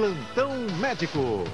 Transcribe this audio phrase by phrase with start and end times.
[0.00, 1.44] Plantão Médico.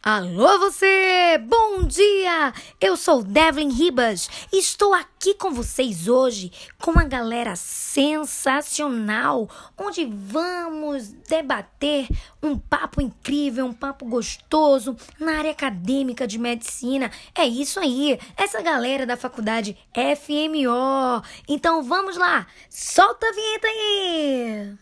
[0.00, 1.36] Alô você!
[1.44, 2.54] Bom dia!
[2.80, 10.04] Eu sou Devlin Ribas e estou aqui com vocês hoje com uma galera sensacional, onde
[10.04, 12.06] vamos debater
[12.40, 17.10] um papo incrível, um papo gostoso na área acadêmica de medicina.
[17.34, 21.24] É isso aí, essa galera da faculdade FMO.
[21.48, 24.76] Então vamos lá, solta a vinheta aí!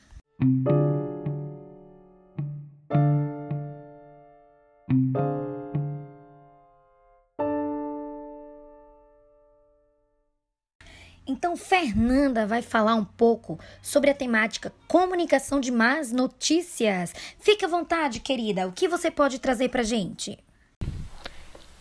[11.27, 17.15] Então, Fernanda vai falar um pouco sobre a temática comunicação de más notícias.
[17.41, 18.69] Fique à vontade, querida.
[18.69, 20.39] O que você pode trazer para gente?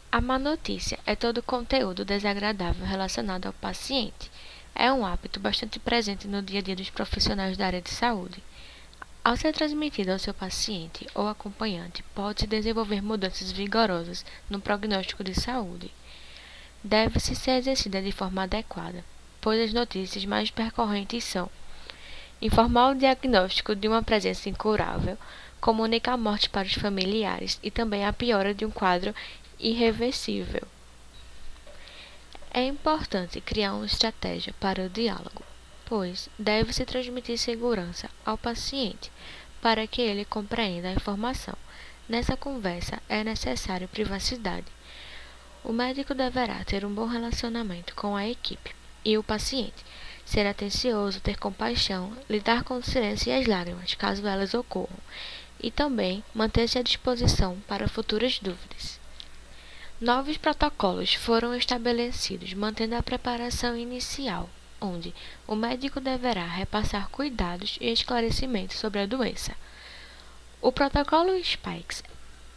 [0.09, 4.31] A má notícia é todo conteúdo desagradável relacionado ao paciente.
[4.73, 8.41] É um hábito bastante presente no dia a dia dos profissionais da área de saúde.
[9.25, 15.33] Ao ser transmitido ao seu paciente ou acompanhante, pode-se desenvolver mudanças vigorosas no prognóstico de
[15.33, 15.91] saúde.
[16.81, 19.03] Deve-se ser exercida de forma adequada,
[19.43, 21.49] pois as notícias mais percorrentes são
[22.41, 25.17] informar o diagnóstico de uma presença incurável,
[25.59, 29.13] comunicar a morte para os familiares e também a piora de um quadro
[29.59, 30.61] irreversível.
[32.53, 35.43] É importante criar uma estratégia para o diálogo,
[35.85, 39.11] pois deve-se transmitir segurança ao paciente
[39.61, 41.55] para que ele compreenda a informação.
[42.07, 44.67] Nessa conversa é necessário privacidade.
[45.65, 49.85] O médico deverá ter um bom relacionamento com a equipe e o paciente.
[50.25, 54.97] Ser atencioso, ter compaixão, lidar com o silêncio e as lágrimas, caso elas ocorram,
[55.61, 58.99] e também manter-se à disposição para futuras dúvidas.
[59.99, 64.49] Novos protocolos foram estabelecidos, mantendo a preparação inicial,
[64.81, 65.13] onde
[65.47, 69.55] o médico deverá repassar cuidados e esclarecimentos sobre a doença.
[70.61, 72.03] O protocolo SPIKES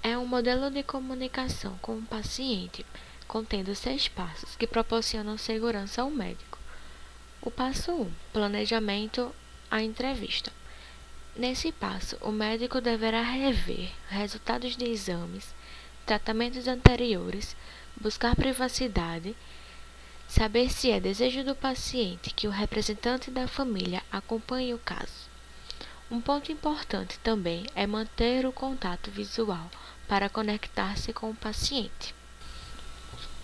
[0.03, 2.85] é um modelo de comunicação com o paciente
[3.27, 6.59] contendo seis passos que proporcionam segurança ao médico.
[7.43, 9.35] O passo 1: um, planejamento
[9.71, 10.53] a entrevista.
[11.37, 15.55] Nesse passo, o médico deverá rever resultados de exames,
[16.07, 17.55] tratamentos anteriores,
[18.01, 19.37] buscar privacidade,
[20.27, 25.29] saber se é desejo do paciente que o representante da família acompanhe o caso.
[26.11, 29.71] Um ponto importante também é manter o contato visual
[30.09, 32.15] para conectar-se com o paciente.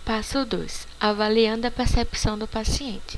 [0.05, 0.85] Passo 2.
[0.99, 3.17] Avaliando a percepção do paciente.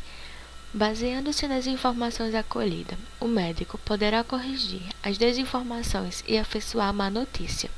[0.72, 7.72] Baseando-se nas informações acolhidas, o médico poderá corrigir as desinformações e afeiçoar má notícia.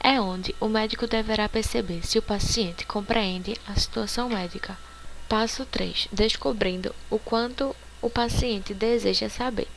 [0.00, 4.78] É onde o médico deverá perceber se o paciente compreende a situação médica.
[5.28, 6.08] Passo 3.
[6.10, 9.68] Descobrindo o quanto o paciente deseja saber.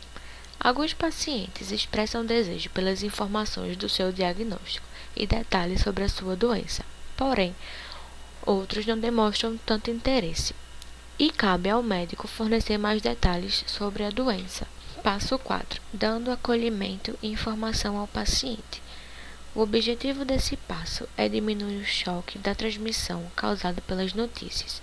[0.58, 4.88] Alguns pacientes expressam desejo pelas informações do seu diagnóstico
[5.18, 6.86] e detalhes sobre a sua doença.
[7.18, 7.54] Porém,
[8.46, 10.56] outros não demonstram tanto interesse.
[11.20, 14.68] E cabe ao médico fornecer mais detalhes sobre a doença.
[15.04, 15.82] Passo 4.
[15.92, 18.82] Dando acolhimento e informação ao paciente.
[19.54, 24.82] O objetivo desse passo é diminuir o choque da transmissão causada pelas notícias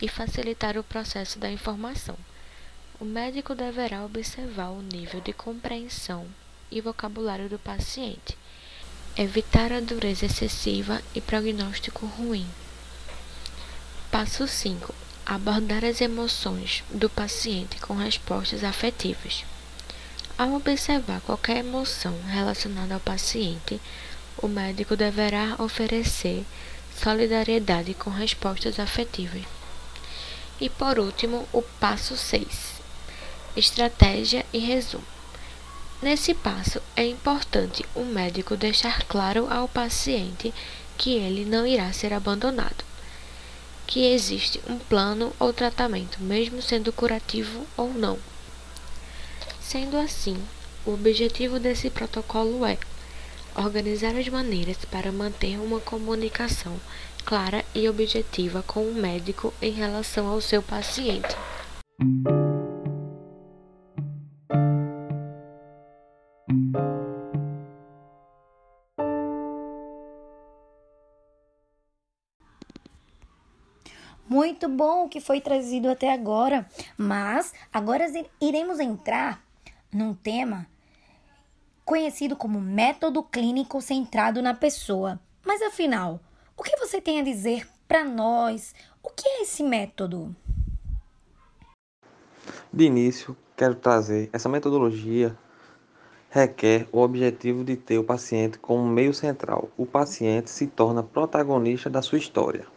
[0.00, 2.16] e facilitar o processo da informação.
[3.00, 6.26] O médico deverá observar o nível de compreensão
[6.70, 8.38] e vocabulário do paciente,
[9.16, 12.46] evitar a dureza excessiva e prognóstico ruim.
[14.14, 14.94] Passo 5.
[15.26, 19.44] Abordar as emoções do paciente com respostas afetivas.
[20.38, 23.80] Ao observar qualquer emoção relacionada ao paciente,
[24.38, 26.44] o médico deverá oferecer
[26.96, 29.42] solidariedade com respostas afetivas.
[30.60, 32.46] E por último, o passo 6.
[33.56, 35.02] Estratégia e resumo.
[36.00, 40.54] Nesse passo, é importante o médico deixar claro ao paciente
[40.96, 42.93] que ele não irá ser abandonado
[43.86, 48.18] que existe um plano ou tratamento, mesmo sendo curativo ou não.
[49.60, 50.36] Sendo assim,
[50.86, 52.78] o objetivo desse protocolo é
[53.56, 56.78] organizar as maneiras para manter uma comunicação
[57.24, 61.34] clara e objetiva com o médico em relação ao seu paciente.
[74.54, 76.64] Muito bom o que foi trazido até agora,
[76.96, 78.06] mas agora
[78.40, 79.44] iremos entrar
[79.92, 80.64] num tema
[81.84, 85.18] conhecido como método clínico centrado na pessoa.
[85.44, 86.20] Mas afinal,
[86.56, 88.72] o que você tem a dizer para nós?
[89.02, 90.32] O que é esse método?
[92.72, 95.36] De início, quero trazer essa metodologia
[96.30, 99.68] requer o objetivo de ter o paciente como meio central.
[99.76, 102.72] O paciente se torna protagonista da sua história.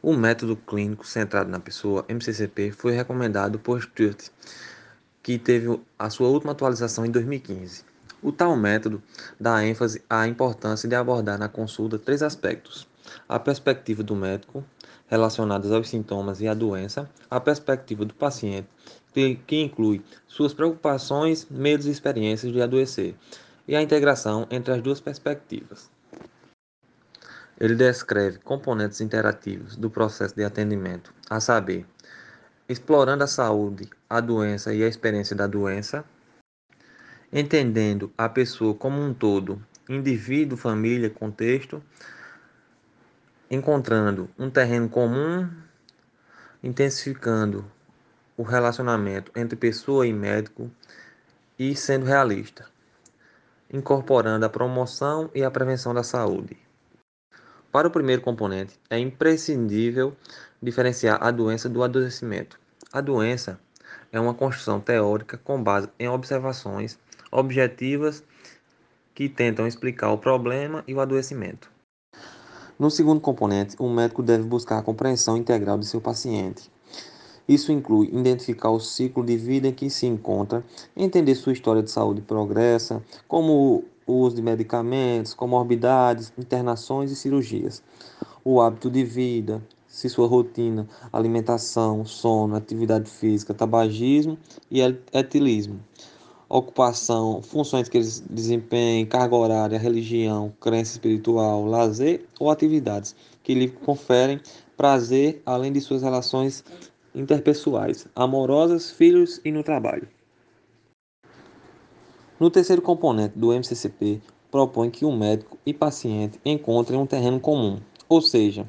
[0.00, 4.28] O método clínico centrado na pessoa, MCCP, foi recomendado por Stuart,
[5.20, 7.84] que teve a sua última atualização em 2015.
[8.22, 9.02] O tal método
[9.40, 12.86] dá ênfase à importância de abordar na consulta três aspectos:
[13.28, 14.64] a perspectiva do médico,
[15.08, 18.68] relacionadas aos sintomas e à doença, a perspectiva do paciente,
[19.12, 23.16] que, inclui suas preocupações, medos e experiências de adoecer,
[23.66, 25.90] e a integração entre as duas perspectivas.
[27.60, 31.84] Ele descreve componentes interativos do processo de atendimento, a saber,
[32.68, 36.04] explorando a saúde, a doença e a experiência da doença,
[37.32, 41.82] entendendo a pessoa como um todo, indivíduo, família, contexto,
[43.50, 45.50] encontrando um terreno comum,
[46.62, 47.64] intensificando
[48.36, 50.70] o relacionamento entre pessoa e médico
[51.58, 52.66] e sendo realista,
[53.72, 56.67] incorporando a promoção e a prevenção da saúde.
[57.78, 60.12] Para o primeiro componente, é imprescindível
[60.60, 62.58] diferenciar a doença do adoecimento.
[62.92, 63.56] A doença
[64.10, 66.98] é uma construção teórica com base em observações
[67.30, 68.24] objetivas
[69.14, 71.70] que tentam explicar o problema e o adoecimento.
[72.76, 76.68] No segundo componente, o médico deve buscar a compreensão integral de seu paciente.
[77.48, 80.64] Isso inclui identificar o ciclo de vida em que se encontra,
[80.96, 87.80] entender sua história de saúde progressa, como o uso de medicamentos, comorbidades, internações e cirurgias,
[88.44, 94.36] o hábito de vida, se sua rotina, alimentação, sono, atividade física, tabagismo
[94.68, 94.80] e
[95.12, 95.78] etilismo
[96.48, 103.68] ocupação, funções que eles desempenham, carga horária, religião, crença espiritual, lazer ou atividades que lhe
[103.68, 104.40] conferem
[104.76, 106.64] prazer além de suas relações
[107.14, 110.08] interpessoais, amorosas, filhos e no trabalho.
[112.38, 114.20] No terceiro componente do MCCP,
[114.50, 118.66] propõe que o médico e paciente encontrem um terreno comum, ou seja,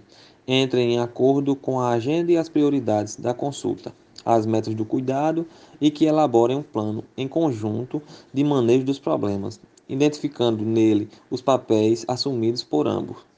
[0.47, 3.93] entrem em acordo com a agenda e as prioridades da consulta
[4.25, 5.45] as metas do cuidado
[5.79, 8.01] e que elaborem um plano em conjunto
[8.33, 13.28] de manejo dos problemas, identificando nele os papéis assumidos por ambos.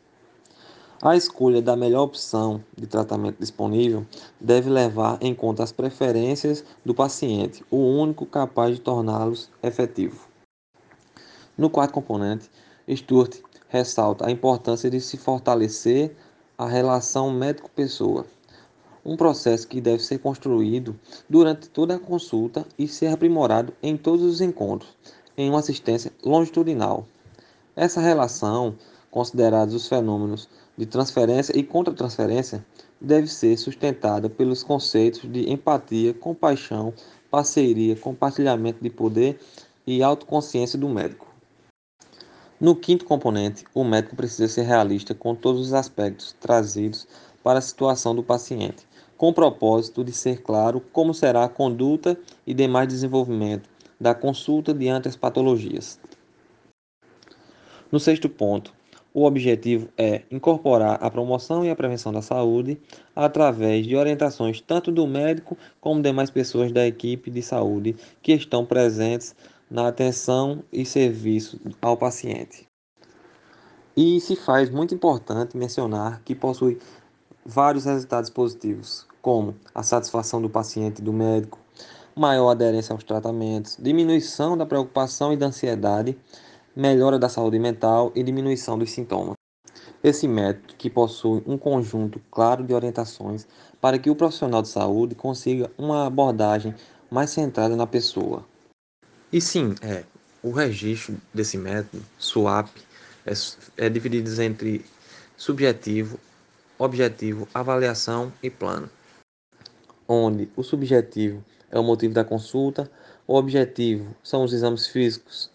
[1.02, 4.06] A escolha da melhor opção de tratamento disponível
[4.40, 10.20] deve levar em conta as preferências do paciente, o único capaz de torná-los efetivos.
[11.58, 12.52] No quarto componente,
[12.88, 13.38] Stuart
[13.68, 16.16] ressalta a importância de se fortalecer
[16.56, 18.26] a relação médico-pessoa
[19.04, 20.96] um processo que deve ser construído
[21.28, 24.96] durante toda a consulta e ser aprimorado em todos os encontros,
[25.36, 27.08] em uma assistência longitudinal.
[27.76, 28.76] Essa relação,
[29.10, 30.48] considerados os fenômenos
[30.78, 32.66] de transferência e contra-transferência,
[33.00, 36.94] deve ser sustentada pelos conceitos de empatia, compaixão,
[37.30, 39.40] parceria, compartilhamento de poder
[39.86, 41.28] e autoconsciência do médico.
[42.60, 47.08] No quinto componente, o médico precisa ser realista com todos os aspectos trazidos
[47.44, 48.88] para a situação do paciente,
[49.18, 52.16] com o propósito de ser claro como será a conduta
[52.46, 53.68] e demais desenvolvimento
[54.00, 56.00] da consulta diante as patologias.
[57.92, 58.74] No sexto ponto,
[59.14, 62.80] o objetivo é incorporar a promoção e a prevenção da saúde
[63.16, 68.66] através de orientações tanto do médico como demais pessoas da equipe de saúde que estão
[68.66, 69.36] presentes
[69.70, 72.68] na atenção e serviço ao paciente.
[73.96, 76.80] E se faz muito importante mencionar que possui
[77.46, 81.60] vários resultados positivos, como a satisfação do paciente e do médico,
[82.16, 86.18] maior aderência aos tratamentos, diminuição da preocupação e da ansiedade,
[86.76, 89.36] melhora da saúde mental e diminuição dos sintomas.
[90.04, 93.48] Esse método que possui um conjunto claro de orientações
[93.80, 96.74] para que o profissional de saúde consiga uma abordagem
[97.10, 98.46] mais centrada na pessoa.
[99.32, 100.04] E sim, é,
[100.42, 102.70] o registro desse método, SWAP,
[103.26, 103.34] é,
[103.86, 104.84] é dividido entre
[105.38, 106.20] subjetivo,
[106.80, 108.90] objetivo, avaliação e plano
[110.12, 112.92] onde o subjetivo é o motivo da consulta,
[113.26, 115.50] o objetivo são os exames físicos,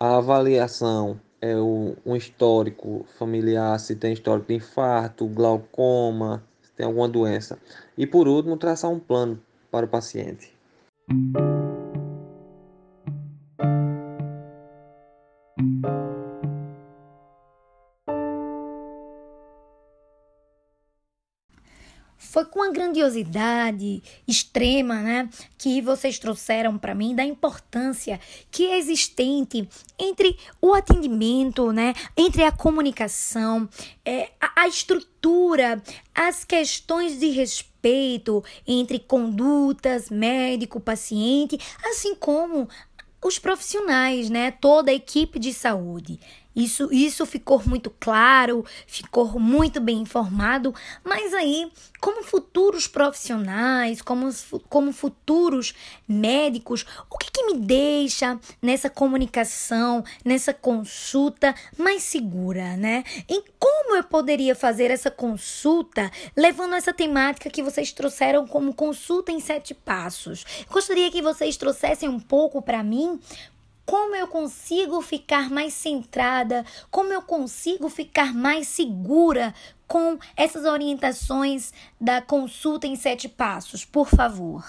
[0.00, 6.86] a avaliação é o, um histórico familiar, se tem histórico de infarto, glaucoma, se tem
[6.86, 7.58] alguma doença.
[7.98, 9.38] E por último, traçar um plano
[9.70, 10.56] para o paciente.
[23.00, 30.74] Grandiosidade extrema, né, que vocês trouxeram para mim da importância que é existente entre o
[30.74, 33.68] atendimento, né, entre a comunicação,
[34.04, 35.82] é, a, a estrutura,
[36.14, 42.68] as questões de respeito entre condutas médico-paciente, assim como
[43.22, 44.50] os profissionais, né?
[44.50, 46.18] Toda a equipe de saúde.
[46.54, 54.28] Isso, isso ficou muito claro, ficou muito bem informado, mas aí, como futuros profissionais, como,
[54.68, 55.74] como futuros
[56.08, 63.04] médicos, o que, que me deixa nessa comunicação, nessa consulta mais segura, né?
[63.28, 69.30] Em como eu poderia fazer essa consulta levando essa temática que vocês trouxeram como consulta
[69.30, 70.44] em sete passos?
[70.68, 73.20] Gostaria que vocês trouxessem um pouco para mim
[73.90, 79.52] como eu consigo ficar mais centrada, como eu consigo ficar mais segura
[79.84, 84.64] com essas orientações da consulta em sete passos, por favor.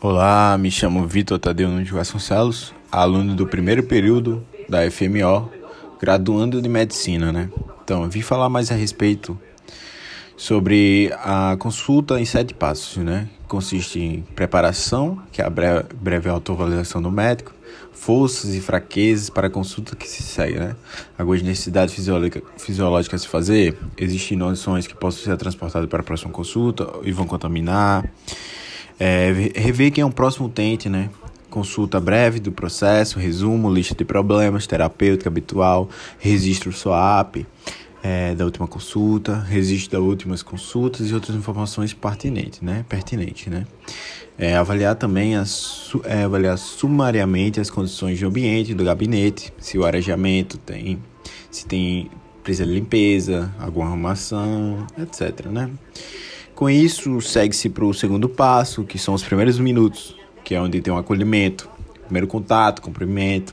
[0.00, 5.52] Olá, me chamo Vitor Tadeu Nunes Vasconcelos, aluno do primeiro período da FMO,
[6.00, 7.50] graduando de medicina, né?
[7.84, 9.38] Então, vim falar mais a respeito
[10.36, 13.28] sobre a consulta em sete passos, né?
[13.48, 17.52] Consiste em preparação, que é a breve, breve do médico,
[17.92, 20.76] forças e fraquezas para a consulta que se segue, né?
[21.18, 26.04] Algumas necessidades fisiológica, fisiológicas a se fazer, existem noções que possam ser transportadas para a
[26.04, 28.08] próxima consulta e vão contaminar.
[28.98, 31.10] É, rever quem é um próximo utente, né?
[31.48, 35.88] Consulta breve do processo, resumo, lista de problemas, terapêutica habitual,
[36.18, 37.46] registro SOAP,
[38.06, 42.84] é, da última consulta, registro das últimas consultas e outras informações pertinentes, né?
[42.88, 43.66] Pertinente, né?
[44.38, 49.84] É, avaliar também as, é, avaliar sumariamente as condições de ambiente do gabinete, se o
[49.84, 51.02] arejamento tem,
[51.50, 52.08] se tem
[52.44, 55.68] precisa de limpeza, alguma arrumação, etc, né?
[56.54, 60.80] Com isso, segue-se para o segundo passo, que são os primeiros minutos, que é onde
[60.80, 61.68] tem um acolhimento,
[62.04, 63.52] primeiro contato, cumprimento,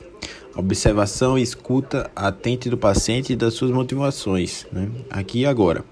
[0.55, 4.89] observação e escuta atente do paciente e das suas motivações, né?
[5.09, 5.83] aqui e agora.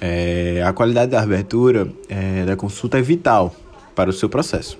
[0.00, 3.54] É, a qualidade da abertura é, da consulta é vital
[3.94, 4.78] para o seu processo.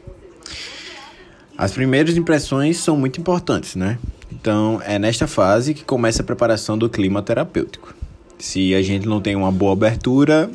[1.57, 3.99] As primeiras impressões são muito importantes, né?
[4.33, 7.95] Então é nesta fase que começa a preparação do clima terapêutico.
[8.39, 10.51] Se a gente não tem uma boa abertura,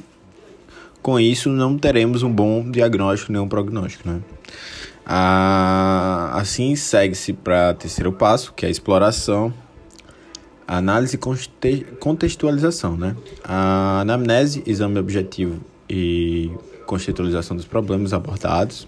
[1.02, 4.20] com isso não teremos um bom diagnóstico nem um prognóstico, né?
[5.10, 9.54] Ah, assim segue-se para terceiro passo, que é a exploração,
[10.68, 12.98] análise e contextualização.
[12.98, 13.16] Né?
[13.42, 16.52] A anamnese, exame objetivo e
[16.86, 18.86] contextualização dos problemas abordados.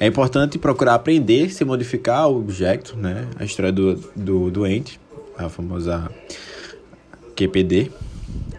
[0.00, 3.28] É importante procurar aprender se modificar o objeto, né?
[3.38, 4.98] a história do, do doente,
[5.38, 6.10] a famosa
[7.36, 7.92] QPD,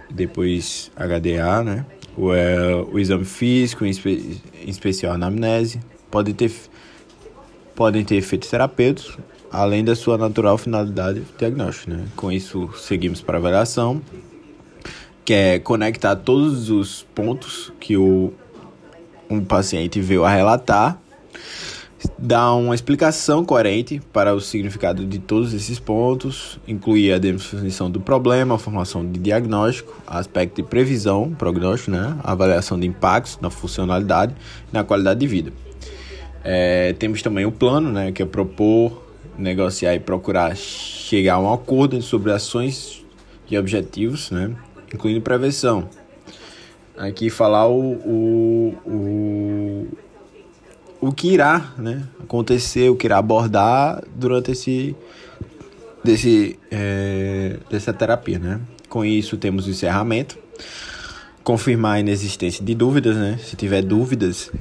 [0.09, 1.85] depois HDA, né?
[2.15, 6.49] o, é, o exame físico, em, espe em especial a anamnese, pode ter
[7.75, 9.17] podem ter efeitos terapêuticos,
[9.51, 11.93] além da sua natural finalidade diagnóstica.
[11.93, 12.05] Né?
[12.15, 14.01] Com isso, seguimos para a avaliação,
[15.23, 18.33] que é conectar todos os pontos que o
[19.29, 20.99] um paciente veio a relatar,
[22.19, 27.99] dar uma explicação coerente para o significado de todos esses pontos, incluir a definição do
[27.99, 32.15] problema, a formação de diagnóstico, aspecto de previsão, prognóstico, né?
[32.23, 34.35] a avaliação de impactos na funcionalidade
[34.71, 35.64] e na qualidade de vida.
[36.47, 39.03] É, temos também o plano, né, que é propor,
[39.35, 43.03] negociar e procurar chegar a um acordo sobre ações
[43.49, 44.55] e objetivos, né,
[44.93, 45.89] incluindo prevenção.
[46.95, 49.87] Aqui falar o, o, o,
[51.01, 54.95] o que irá né, acontecer, o que irá abordar durante esse,
[56.03, 58.37] desse, é, dessa terapia.
[58.37, 58.61] Né.
[58.87, 60.37] Com isso, temos o encerramento
[61.43, 63.37] confirmar a inexistência de dúvidas, né?
[63.43, 64.51] Se tiver dúvidas,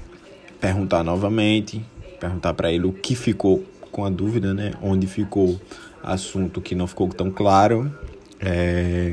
[0.60, 1.84] perguntar novamente,
[2.20, 4.72] perguntar para ele o que ficou com a dúvida, né?
[4.82, 5.60] Onde ficou
[6.02, 7.92] assunto que não ficou tão claro.
[8.40, 9.12] É...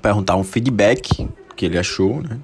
[0.00, 2.38] Perguntar um feedback que ele achou, né?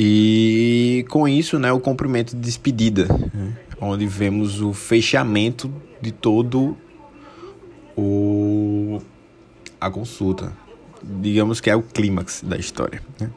[0.00, 3.56] E com isso, né, o cumprimento de despedida, né?
[3.80, 6.76] onde vemos o fechamento de todo
[7.96, 9.00] o
[9.80, 10.52] a consulta.
[11.02, 13.02] Digamos que é o clímax da história.
[13.20, 13.28] Né?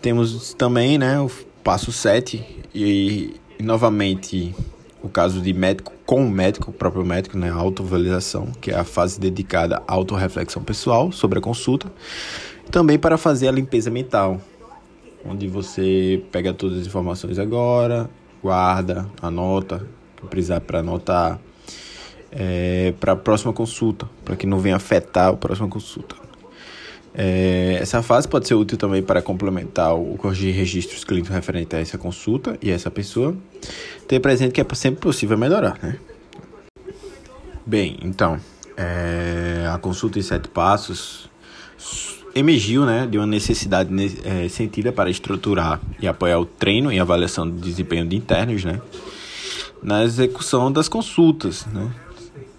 [0.00, 1.30] Temos também, né, o
[1.62, 4.54] passo 7 e, e, novamente
[5.02, 8.74] o caso de médico com o médico, o próprio médico, né, a autovalidação, que é
[8.74, 11.92] a fase dedicada à autorreflexão pessoal sobre a consulta,
[12.70, 14.40] também para fazer a limpeza mental,
[15.24, 18.08] onde você pega todas as informações agora,
[18.42, 19.86] guarda, anota,
[20.16, 21.38] que precisar para anotar,
[22.32, 26.27] é, para a próxima consulta, para que não venha afetar a próxima consulta.
[27.14, 31.80] É, essa fase pode ser útil também para complementar o corrigir registros clínicos referentes a
[31.80, 33.34] essa consulta e essa pessoa.
[34.06, 35.96] Ter presente que é sempre possível melhorar, né?
[37.66, 38.40] Bem, então,
[38.76, 41.28] é, a consulta em sete passos
[42.34, 43.90] emergiu né, de uma necessidade
[44.24, 48.80] é, sentida para estruturar e apoiar o treino e avaliação do desempenho de internos né,
[49.82, 51.66] na execução das consultas.
[51.66, 51.90] Né.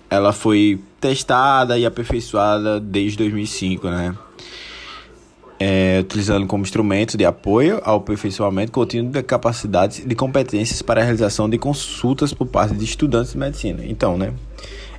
[0.09, 4.15] Ela foi testada e aperfeiçoada desde 2005, né,
[5.59, 11.01] é, utilizando como instrumento de apoio ao aperfeiçoamento contínuo de capacidades e de competências para
[11.01, 13.83] a realização de consultas por parte de estudantes de medicina.
[13.85, 14.33] Então, né,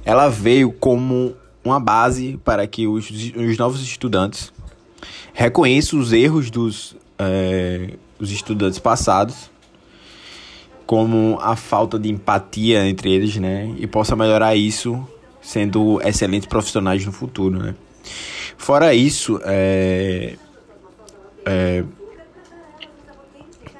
[0.04, 4.52] ela veio como uma base para que os, os novos estudantes
[5.32, 9.50] reconheçam os erros dos é, os estudantes passados,
[10.86, 15.06] como a falta de empatia entre eles, né, e possa melhorar isso
[15.40, 17.74] sendo excelentes profissionais no futuro, né.
[18.58, 20.34] Fora isso, é,
[21.44, 21.84] é,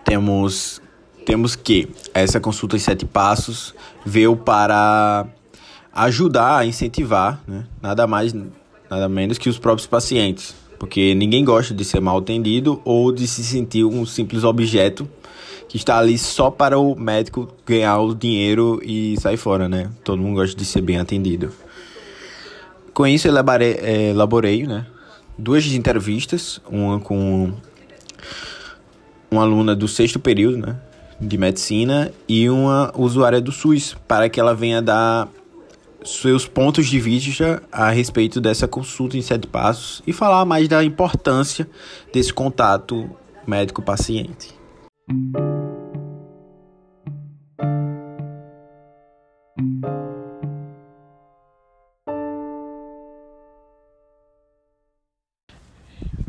[0.05, 0.81] temos,
[1.25, 3.75] temos que essa consulta em sete passos
[4.05, 5.27] veio para
[5.93, 8.35] ajudar a incentivar, né, nada mais,
[8.91, 13.27] nada menos que os próprios pacientes, porque ninguém gosta de ser mal atendido ou de
[13.27, 15.09] se sentir um simples objeto
[15.69, 19.89] que está ali só para o médico ganhar o dinheiro e sair fora, né?
[20.03, 21.53] Todo mundo gosta de ser bem atendido.
[22.93, 24.85] Com isso, elaborei, é, elaborei né,
[25.41, 27.53] duas entrevistas, uma com
[29.31, 30.77] uma aluna do sexto período, né,
[31.21, 35.29] de medicina, e uma usuária do SUS, para que ela venha dar
[36.05, 40.83] seus pontos de vista a respeito dessa consulta em sete passos e falar mais da
[40.83, 41.69] importância
[42.13, 43.09] desse contato
[43.47, 44.55] médico-paciente.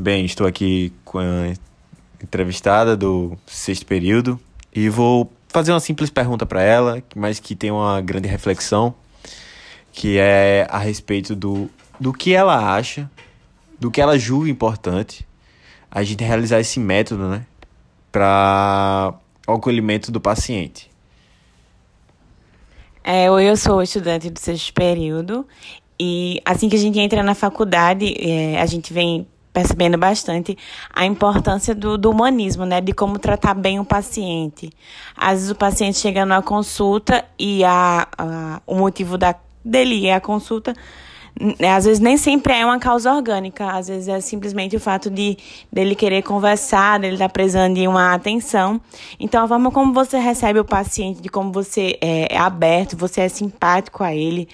[0.02, 1.54] Bem, estou aqui com a
[2.24, 4.40] entrevistada do sexto período
[4.74, 8.96] e vou fazer uma simples pergunta para ela, mas que tem uma grande reflexão,
[9.92, 13.08] que é a respeito do, do que ela acha,
[13.80, 15.24] do que ela julga importante
[15.92, 17.46] a gente realizar esse método, né,
[18.12, 19.14] para
[19.48, 20.90] o acolhimento do paciente.
[23.04, 25.46] É, eu sou estudante do sexto período
[26.00, 30.58] e assim que a gente entra na faculdade, é, a gente vem percebendo bastante
[30.94, 32.82] a importância do, do, humanismo, né?
[32.82, 34.70] De como tratar bem o paciente.
[35.16, 40.16] Às vezes o paciente chega numa consulta e a, a, o motivo da, dele é
[40.16, 40.74] a consulta.
[41.76, 45.38] Às vezes nem sempre é uma causa orgânica, às vezes é simplesmente o fato de
[45.72, 48.80] dele querer conversar, dele estar tá precisando de uma atenção.
[49.20, 53.22] Então, a forma como você recebe o paciente, de como você é, é aberto, você
[53.22, 54.48] é simpático a ele,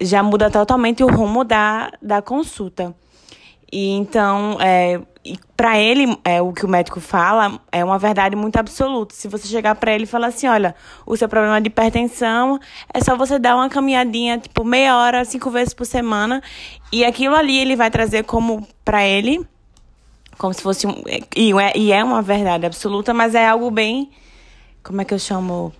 [0.00, 2.94] já muda totalmente o rumo da, da consulta.
[3.72, 5.00] E então, é,
[5.56, 9.14] para ele, é, o que o médico fala é uma verdade muito absoluta.
[9.14, 10.74] Se você chegar para ele e falar assim, olha,
[11.06, 12.58] o seu problema de hipertensão
[12.92, 16.42] é só você dar uma caminhadinha, tipo, meia hora, cinco vezes por semana,
[16.92, 19.46] e aquilo ali ele vai trazer como para ele,
[20.36, 21.02] como se fosse um,
[21.34, 24.10] e, é, e é uma verdade absoluta, mas é algo bem,
[24.82, 25.72] como é que eu chamo?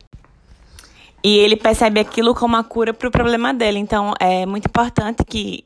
[1.23, 3.79] E ele percebe aquilo como a cura para o problema dele.
[3.79, 5.65] Então, é muito importante que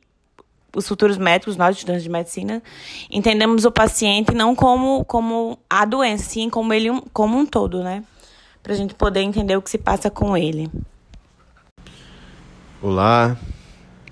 [0.79, 2.63] os futuros médicos, nós estudantes de medicina,
[3.11, 8.03] entendemos o paciente não como, como a doença, sim como ele como um todo, né?
[8.63, 10.69] Para a gente poder entender o que se passa com ele.
[12.81, 13.37] Olá,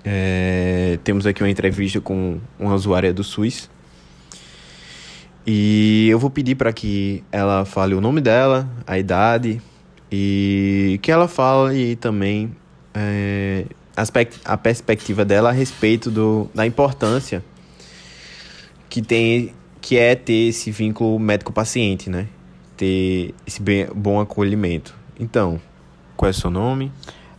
[0.04, 3.70] é, temos aqui uma entrevista com uma usuária do SUS.
[5.46, 9.62] E eu vou pedir para que ela fale o nome dela, a idade
[10.12, 12.54] e que ela fale também
[12.92, 13.64] é,
[14.44, 17.42] a perspectiva dela a respeito do, da importância
[18.88, 22.28] que tem que é ter esse vínculo médico-paciente, né?
[22.76, 24.94] Ter esse bem, bom acolhimento.
[25.18, 25.60] Então,
[26.16, 26.92] qual é o seu nome?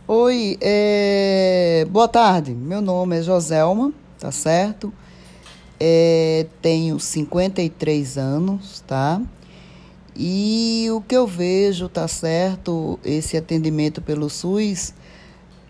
[0.08, 1.86] Oi, é...
[1.90, 2.52] boa tarde.
[2.52, 4.92] Meu nome é Joselma, tá certo?
[5.78, 6.46] É...
[6.60, 9.20] Tenho 53 anos, tá?
[10.16, 12.98] E o que eu vejo, tá certo?
[13.04, 14.94] Esse atendimento pelo SUS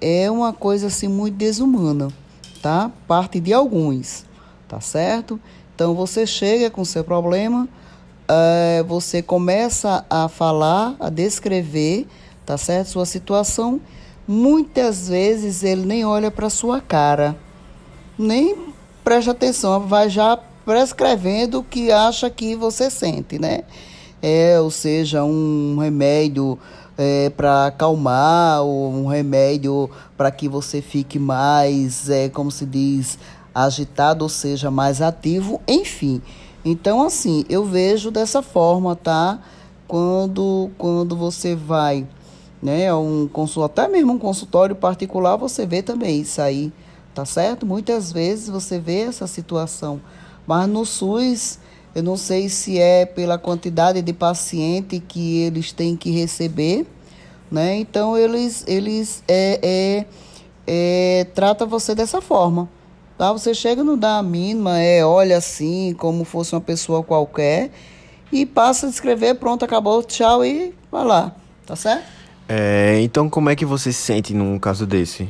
[0.00, 2.08] é uma coisa assim muito desumana,
[2.62, 2.90] tá?
[3.06, 4.24] Parte de alguns,
[4.66, 5.38] tá certo?
[5.74, 7.68] Então você chega com seu problema,
[8.28, 12.06] é, você começa a falar, a descrever,
[12.46, 12.88] tá certo?
[12.88, 13.80] Sua situação.
[14.26, 17.36] Muitas vezes ele nem olha para sua cara,
[18.18, 18.56] nem
[19.02, 23.64] presta atenção, vai já prescrevendo o que acha que você sente, né?
[24.22, 26.58] É, ou seja, um remédio
[27.00, 33.18] é, para acalmar, ou um remédio para que você fique mais, é, como se diz,
[33.54, 36.20] agitado, ou seja, mais ativo, enfim.
[36.62, 39.38] Então, assim, eu vejo dessa forma, tá?
[39.88, 42.06] Quando, quando você vai,
[42.62, 46.70] né, um consultório, até mesmo um consultório particular, você vê também isso aí,
[47.14, 47.64] tá certo?
[47.64, 50.02] Muitas vezes você vê essa situação,
[50.46, 51.59] mas no SUS,
[51.94, 56.86] eu não sei se é pela quantidade de paciente que eles têm que receber,
[57.50, 57.76] né?
[57.76, 60.06] Então, eles, eles é, é,
[60.66, 62.68] é, trata você dessa forma.
[63.18, 63.32] Tá?
[63.32, 67.70] Você chega, não dá a mínima, é, olha assim, como fosse uma pessoa qualquer,
[68.32, 71.34] e passa a escrever, pronto, acabou, tchau e vai lá,
[71.66, 72.04] tá certo?
[72.48, 75.28] É, então como é que você se sente num caso desse?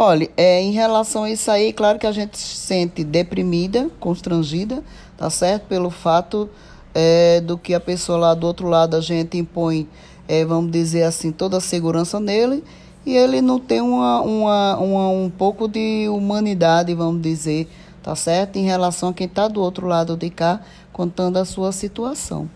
[0.00, 4.80] Olha, é, em relação a isso aí, claro que a gente se sente deprimida, constrangida,
[5.16, 5.64] tá certo?
[5.64, 6.48] Pelo fato
[6.94, 9.88] é, do que a pessoa lá do outro lado, a gente impõe,
[10.28, 12.62] é, vamos dizer assim, toda a segurança nele,
[13.04, 17.68] e ele não tem uma, uma, uma, um pouco de humanidade, vamos dizer,
[18.00, 18.54] tá certo?
[18.54, 20.60] Em relação a quem está do outro lado de cá,
[20.92, 22.48] contando a sua situação.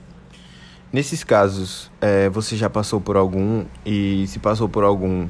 [0.92, 5.26] Nesses casos, é, você já passou por algum e se passou por algum,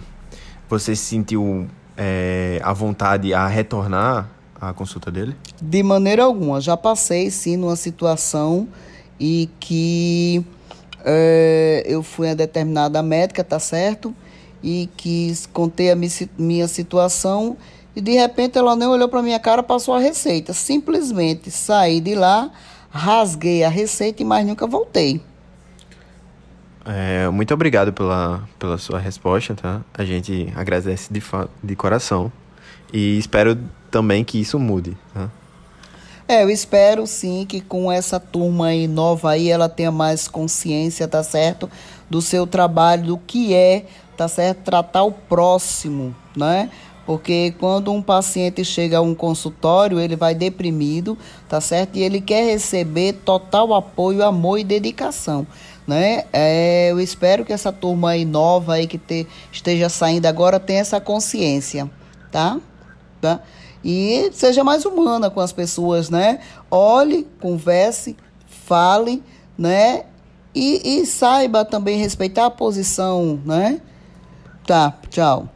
[0.68, 1.66] você se sentiu
[2.02, 4.28] é, à vontade a retornar
[4.60, 5.36] à consulta dele?
[5.60, 6.60] De maneira alguma.
[6.60, 8.68] Já passei, sim, numa situação
[9.20, 10.44] e que
[11.04, 14.14] é, eu fui a determinada médica, tá certo?
[14.62, 15.96] e quis conter a
[16.38, 17.56] minha situação
[17.96, 20.52] e de repente ela nem olhou para minha cara, passou a receita.
[20.52, 22.50] Simplesmente saí de lá,
[22.88, 25.20] rasguei a receita e mais nunca voltei.
[26.84, 29.80] É, muito obrigado pela, pela sua resposta, tá?
[29.94, 31.22] A gente agradece de,
[31.62, 32.32] de coração
[32.92, 33.56] e espero
[33.90, 35.30] também que isso mude, tá?
[36.26, 41.06] É, eu espero sim que com essa turma aí nova aí ela tenha mais consciência,
[41.06, 41.68] tá certo?
[42.08, 44.62] Do seu trabalho, do que é tá certo?
[44.62, 46.70] Tratar o próximo, né?
[47.04, 51.18] Porque quando um paciente chega a um consultório, ele vai deprimido,
[51.48, 51.96] tá certo?
[51.96, 55.44] E ele quer receber total apoio, amor e dedicação,
[55.86, 56.24] né?
[56.32, 60.80] É, eu espero que essa turma aí nova aí que te, esteja saindo agora tenha
[60.80, 61.90] essa consciência,
[62.30, 62.60] tá?
[63.20, 63.40] tá?
[63.84, 66.40] E seja mais humana com as pessoas, né?
[66.70, 68.16] Olhe, converse,
[68.46, 69.22] fale,
[69.58, 70.04] né?
[70.54, 73.80] E, e saiba também respeitar a posição, né?
[74.66, 75.48] Tá, tchau.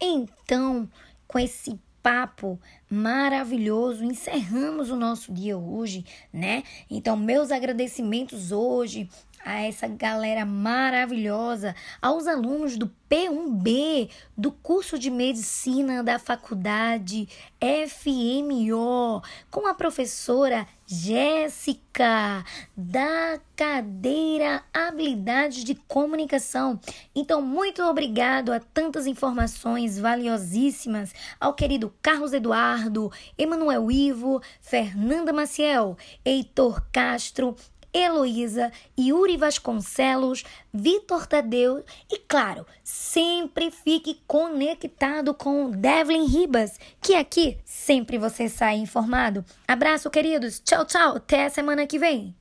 [0.00, 0.88] Então,
[1.26, 2.58] com esse papo
[2.90, 6.62] maravilhoso, encerramos o nosso dia hoje, né?
[6.90, 9.08] Então, meus agradecimentos hoje
[9.44, 17.28] a essa galera maravilhosa, aos alunos do P1B, do curso de medicina da faculdade
[17.60, 22.44] FMO, com a professora Jéssica,
[22.76, 26.78] da cadeira Habilidades de Comunicação.
[27.14, 35.96] Então, muito obrigado a tantas informações valiosíssimas ao querido Carlos Eduardo, Emanuel Ivo, Fernanda Maciel,
[36.24, 37.56] Heitor Castro,
[37.98, 47.58] Heloísa, Yuri Vasconcelos, Vitor Tadeu e, claro, sempre fique conectado com Devlin Ribas, que aqui
[47.64, 49.44] sempre você sai informado.
[49.66, 50.60] Abraço, queridos.
[50.60, 51.16] Tchau, tchau.
[51.16, 52.34] Até a semana que vem.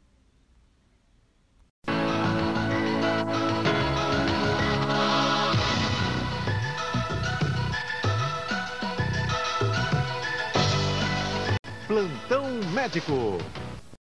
[11.87, 12.43] Plantão
[12.73, 13.37] Médico